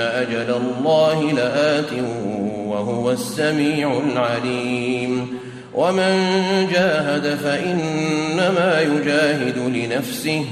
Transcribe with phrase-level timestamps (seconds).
[0.00, 1.92] أجل الله لآت
[2.66, 5.38] وهو السميع العليم.
[5.74, 6.36] ومن
[6.72, 10.44] جاهد فإنما يجاهد لنفسه.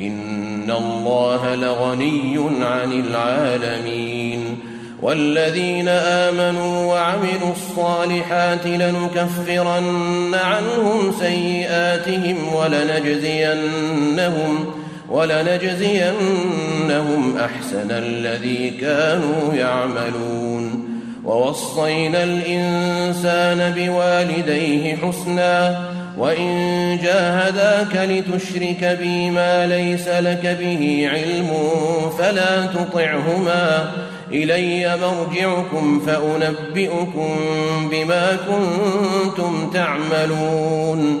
[0.00, 4.58] إن الله لغني عن العالمين.
[5.02, 13.64] والذين آمنوا وعملوا الصالحات لنكفرن عنهم سيئاتهم ولنجزينهم
[15.10, 16.22] ولنجزينهم
[17.38, 20.84] أحسن الذي كانوا يعملون.
[21.24, 25.78] ووصينا الإنسان بوالديه حسنا
[26.18, 31.50] وإن جاهداك لتشرك بي ما ليس لك به علم
[32.18, 33.92] فلا تطعهما.
[34.32, 37.36] إلي مرجعكم فأنبئكم
[37.90, 41.20] بما كنتم تعملون.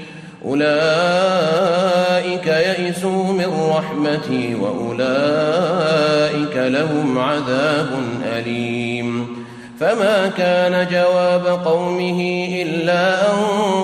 [0.45, 0.71] أولئك
[2.47, 4.97] يئسوا من رحمتي وأولئك
[6.55, 7.89] لهم عذاب
[8.37, 9.27] أليم.
[9.79, 13.37] فما كان جواب قومه إلا أن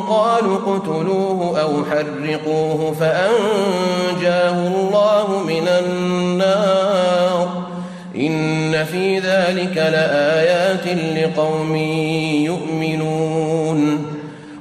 [0.09, 7.49] قالوا اقتلوه أو حرقوه فأنجاه الله من النار.
[8.15, 10.87] إن في ذلك لآيات
[11.17, 11.75] لقوم
[12.45, 14.16] يؤمنون.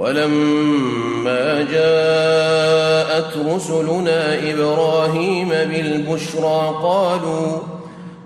[0.00, 7.58] ولما جاءت رسلنا إبراهيم بالبشرى قالوا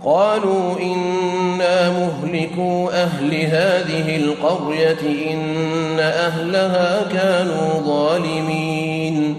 [0.04, 9.36] قالوا إنا مهلكو أهل هذه القرية إن أهلها كانوا ظالمين.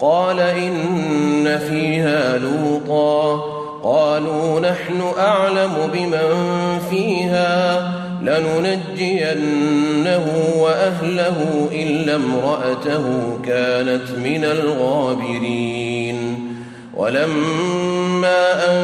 [0.00, 3.40] قال إن فيها لوطا
[3.84, 6.30] قالوا نحن أعلم بمن
[6.90, 7.93] فيها.
[8.24, 9.74] لننجينه
[10.58, 13.04] وأهله إلا امرأته
[13.44, 16.38] كانت من الغابرين.
[16.94, 18.82] ولما أن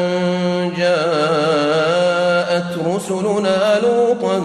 [0.77, 4.43] جاءت رسلنا لوطا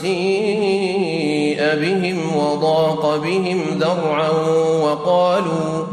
[0.00, 4.30] سيء بهم وضاق بهم ذرعا
[4.82, 5.86] وقالوا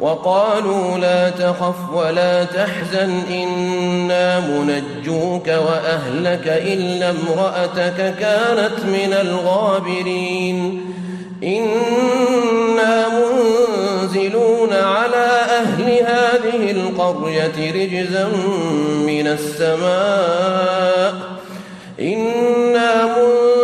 [0.00, 10.80] وقالوا لا تخف ولا تحزن إنا منجوك وأهلك إلا امرأتك كانت من الغابرين.
[11.44, 15.26] إنا منزلون على
[15.60, 18.28] أهل هذه القرية رجزا
[19.06, 21.14] من السماء.
[22.00, 23.63] إنا منزلون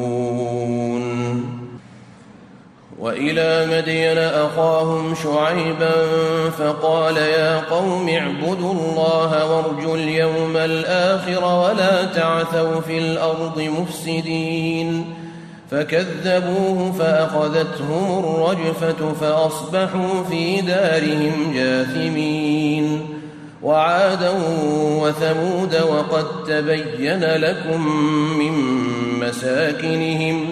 [3.01, 5.91] وإلى مدين أخاهم شعيبا
[6.57, 15.05] فقال يا قوم اعبدوا الله وارجوا اليوم الآخر ولا تعثوا في الأرض مفسدين.
[15.71, 23.07] فكذبوه فأخذتهم الرجفة فأصبحوا في دارهم جاثمين.
[23.63, 24.31] وعادا
[25.01, 27.87] وثمود وقد تبين لكم
[28.37, 28.53] من
[29.19, 30.51] مساكنهم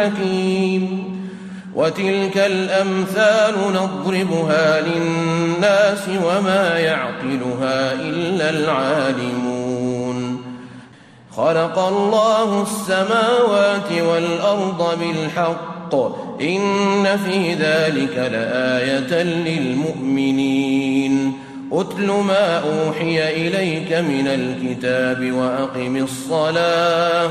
[0.00, 1.10] الحكيم
[1.74, 10.42] وتلك الأمثال نضربها للناس وما يعقلها إلا العالمون.
[11.36, 15.94] خلق الله السماوات والأرض بالحق.
[16.40, 21.32] إن في ذلك لآية للمؤمنين.
[21.72, 27.30] أتل ما أوحي إليك من الكتاب وأقم الصلاة.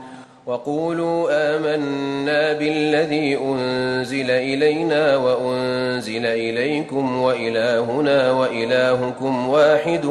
[0.45, 10.05] وقولوا آمنا بالذي أنزل إلينا وأنزل إليكم وإلهنا وإلهكم واحد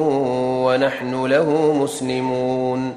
[0.64, 2.96] ونحن له مسلمون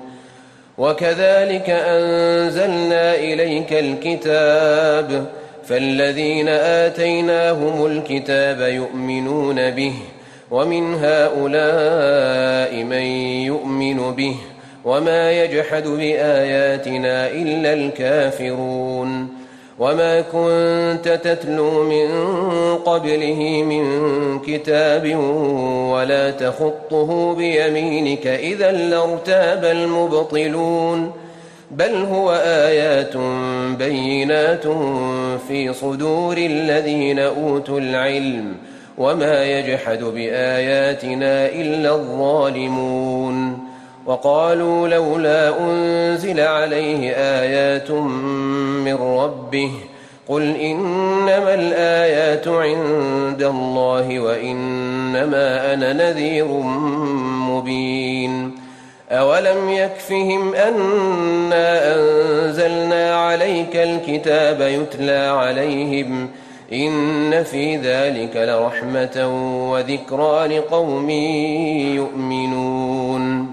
[0.78, 5.26] وكذلك أنزلنا إليك الكتاب
[5.64, 9.94] فالذين آتيناهم الكتاب يؤمنون به
[10.52, 13.04] ومن هؤلاء من
[13.46, 14.36] يؤمن به
[14.86, 19.28] وما يجحد بآياتنا إلا الكافرون
[19.80, 22.08] وما كنت تتلو من
[22.78, 25.16] قبله من كتاب
[25.94, 31.12] ولا تخطه بيمينك إذا لارتاب المبطلون
[31.72, 33.18] بل هو آيات
[33.78, 34.68] بينات
[35.48, 38.56] في صدور الذين أوتوا العلم
[38.98, 43.73] وما يجحد بآياتنا إلا الظالمون
[44.06, 49.72] وقالوا لولا أنزل عليه آيات من ربه
[50.28, 56.48] قل إنما الآيات عند الله وإنما أنا نذير
[57.50, 58.56] مبين
[59.12, 66.30] أولم يكفهم أنا أنزلنا عليك الكتاب يتلى عليهم
[66.74, 69.28] إن في ذلك لرحمة
[69.72, 71.10] وذكرى لقوم
[71.96, 73.53] يؤمنون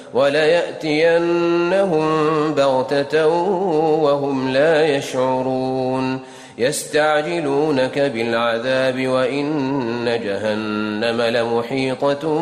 [0.13, 2.05] وليأتينهم
[2.53, 6.19] بغتة وهم لا يشعرون.
[6.57, 12.39] يستعجلونك بالعذاب وإن جهنم لمحيطة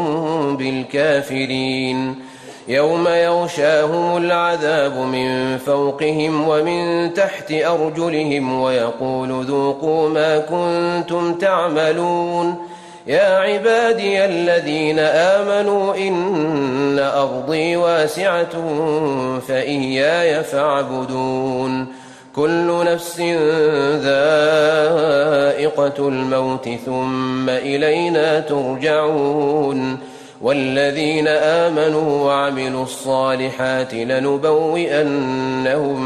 [0.58, 2.16] بالكافرين.
[2.68, 12.69] يوم يغشاهم العذاب من فوقهم ومن تحت أرجلهم ويقول ذوقوا ما كنتم تعملون.
[13.08, 18.50] يا عبادي الذين آمنوا إن أرضي واسعة
[19.48, 21.88] فإياي فاعبدون.
[22.36, 23.20] كل نفس
[24.04, 29.98] ذائقة الموت ثم إلينا ترجعون.
[30.42, 36.00] والذين آمنوا وعملوا الصالحات لنبوئنهم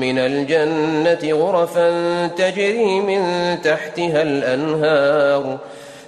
[0.00, 1.90] من الجنة غرفا
[2.26, 3.22] تجري من
[3.62, 5.58] تحتها الأنهار.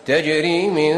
[0.06, 0.94] تجري من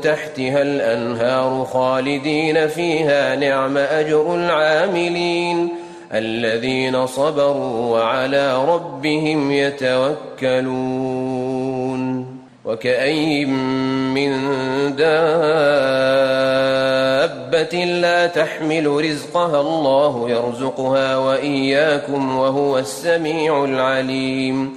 [0.00, 5.68] تحتها الأنهار خالدين فيها نعم أجر العاملين
[6.12, 11.02] الذين صبروا وعلى ربهم يتوكلون
[12.64, 14.32] وكأي من
[14.96, 15.04] دابة
[17.84, 24.76] لا تحمل رزقها الله يرزقها وإياكم وهو السميع العليم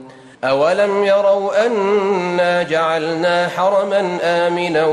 [0.43, 4.85] أولم يروا أنا جعلنا حرما آمنا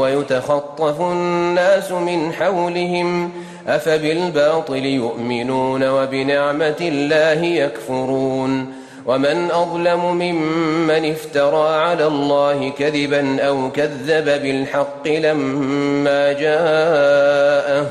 [0.00, 3.32] ويتخطف الناس من حولهم
[3.68, 8.72] أفبالباطل يؤمنون وبنعمة الله يكفرون
[9.06, 17.86] ومن أظلم ممن افترى على الله كذبا أو كذب بالحق لما جاءه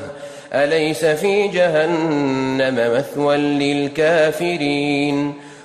[0.54, 5.34] أليس في جهنم مثوى للكافرين